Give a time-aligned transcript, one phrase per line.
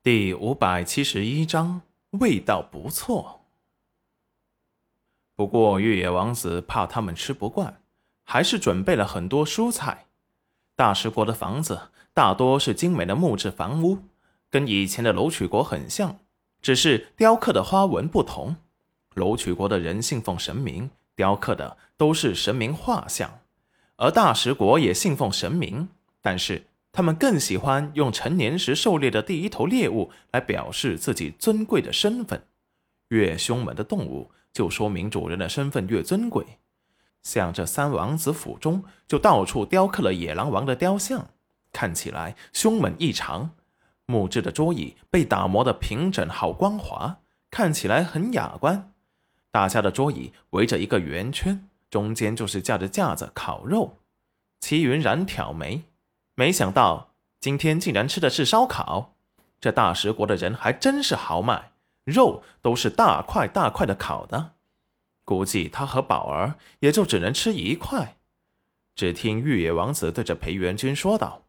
[0.00, 3.40] 第五百七十一章，味道不错。
[5.34, 7.80] 不过越野王子怕他们吃不惯，
[8.22, 10.06] 还是准备了很多蔬菜。
[10.76, 13.98] 大食国的房子大多是精美的木质房屋，
[14.48, 16.20] 跟以前的楼曲国很像，
[16.62, 18.54] 只是雕刻的花纹不同。
[19.14, 23.40] 楼曲国的人信奉神明，雕刻的都是神明画像，
[23.96, 25.88] 而大食国也信奉神明，
[26.22, 26.66] 但是。
[26.98, 32.42] 他们更喜欢用成年时狩猎的第一头猎物来表示自己尊贵的身份。
[33.10, 36.44] 越凶猛的动物，就说明主人的身份越尊贵。
[37.22, 41.28] 像这三王子府中，就到处雕刻了野狼王的雕像，
[41.70, 43.52] 看起来凶猛异常。
[44.06, 48.92] 木质的桌椅被打磨得平整好光滑，看起来很雅观。
[49.52, 53.98] 大家的桌椅围着一个圆圈，中间就是架着架子烤肉。
[54.58, 55.84] 齐云然挑眉。
[56.38, 57.10] 没想到
[57.40, 59.16] 今天竟然吃的是烧烤，
[59.60, 61.72] 这大食国的人还真是豪迈，
[62.04, 64.52] 肉都是大块大块的烤的，
[65.24, 68.18] 估计他和宝儿也就只能吃一块。
[68.94, 71.42] 只听玉野王子对着裴元君说道：“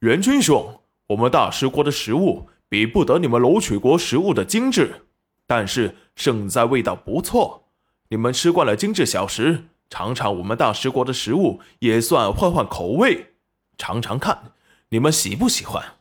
[0.00, 5.02] 元君兄，我们大食国的食物比不得你们楼曲国食物的精致，
[5.46, 7.68] 但是胜在味道不错。
[8.08, 13.27] 你们吃惯了精致小食，尝尝我们大食国的食物，也算换换口味。”
[13.78, 14.52] 尝尝看，
[14.90, 15.94] 你们喜不喜欢？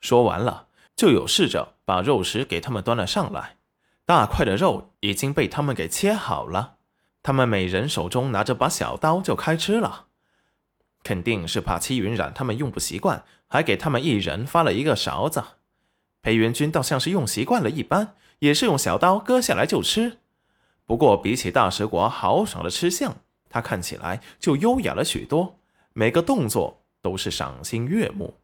[0.00, 3.58] 说完了，就有侍者把肉食给他们端了上来。
[4.04, 6.76] 大块的肉已经被他们给切好了，
[7.22, 10.06] 他们每人手中拿着把小刀就开吃了。
[11.04, 15.44] 肯定是怕戚云染他们用不习惯，还给他们一人发了一个勺子。
[16.20, 20.18] 裴元君倒像是用习惯了一般，也是用小刀割下来就吃。
[20.84, 23.16] 不过比起大食国豪爽的吃相，
[23.48, 25.60] 他看起来就优雅了许多。
[25.94, 28.38] 每个动作都是赏心悦目。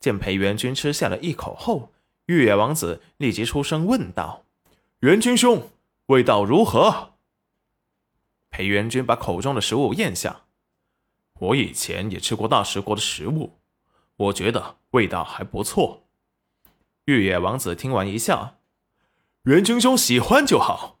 [0.00, 1.92] 见裴元君吃下了一口后，
[2.26, 4.44] 玉野王子立即出声问道
[5.00, 5.70] ：“元君兄，
[6.06, 7.14] 味道如何？”
[8.50, 10.42] 裴元君把口中的食物咽下。
[11.38, 13.58] 我以前也吃过大食国的食物，
[14.16, 16.04] 我觉得味道还不错。
[17.06, 18.58] 玉野王子听完一笑
[19.44, 20.98] ：“元君兄喜欢就好。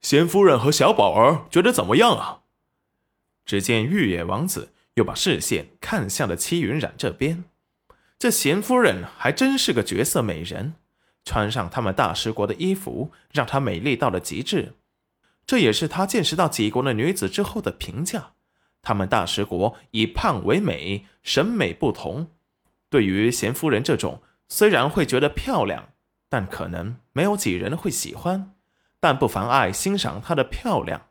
[0.00, 2.42] 贤夫人和小宝儿觉得怎么样啊？”
[3.46, 4.72] 只见玉野王子。
[4.96, 7.44] 又把视线看向了戚云染这边，
[8.18, 10.74] 这贤夫人还真是个绝色美人，
[11.24, 14.74] 穿上他们大食国的衣服，让她美丽到了极致。
[15.46, 18.32] 这也是他见识到几国的女子之后的评价。
[18.82, 22.30] 他们大食国以胖为美，审美不同。
[22.88, 25.90] 对于贤夫人这种，虽然会觉得漂亮，
[26.28, 28.54] 但可能没有几人会喜欢，
[28.98, 31.08] 但不妨碍欣赏她的漂亮。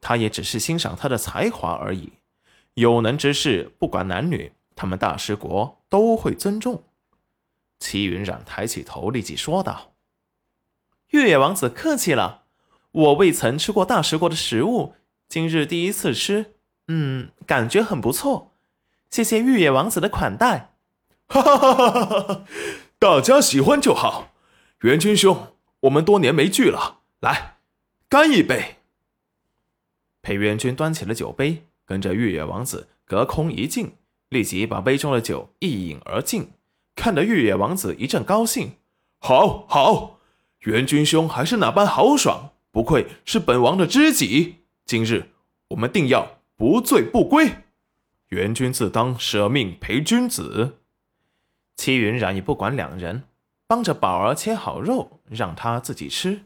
[0.00, 2.12] 他也只是欣赏她的才华而已。
[2.80, 6.84] 有能之士，不管男女，他们大食国都会尊重。
[7.78, 9.92] 齐云染抬起头，立即说道
[11.12, 12.44] ：“月野王子客气了，
[12.90, 14.94] 我未曾吃过大食国的食物，
[15.28, 16.54] 今日第一次吃，
[16.88, 18.54] 嗯，感觉很不错。
[19.10, 20.72] 谢谢月野王子的款待。”
[21.28, 22.44] 哈哈哈哈哈哈！
[22.98, 24.32] 大家喜欢就好。
[24.80, 27.58] 元君兄，我们多年没聚了，来，
[28.08, 28.78] 干一杯。
[30.22, 31.66] 裴元君端起了酒杯。
[31.90, 33.94] 跟着玉野王子隔空一敬，
[34.28, 36.52] 立即把杯中的酒一饮而尽，
[36.94, 38.74] 看得玉野王子一阵高兴。
[39.18, 40.20] 好，好，
[40.60, 44.60] 元君兄还是那般豪爽，不愧是本王的知己。
[44.86, 45.30] 今日
[45.70, 47.50] 我们定要不醉不归。
[48.28, 50.78] 元君自当舍命陪君子。
[51.74, 53.24] 戚云染也不管两人，
[53.66, 56.42] 帮着宝儿切好肉，让他自己吃。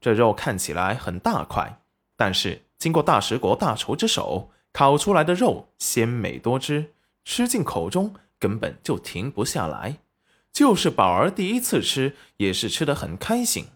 [0.00, 1.78] 这肉看起来很大块，
[2.16, 4.50] 但是经过大食国大厨之手。
[4.76, 6.92] 烤出来的肉鲜美多汁，
[7.24, 10.00] 吃进口中根本就停不下来。
[10.52, 13.68] 就是宝儿第一次吃，也是吃得很开心。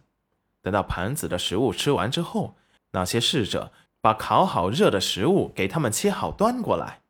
[0.60, 2.54] 等到盘子的食物吃完之后，
[2.90, 3.72] 那些侍者
[4.02, 7.00] 把烤好热的食物给他们切好端过来。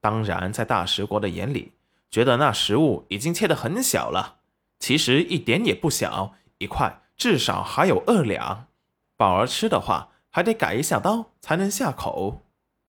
[0.00, 1.70] 当然，在大食国的眼里，
[2.10, 4.38] 觉得那食物已经切得很小了，
[4.80, 8.66] 其实一点也不小，一块至少还有二两。
[9.16, 12.42] 宝儿吃的话，还得改一下刀才能下口。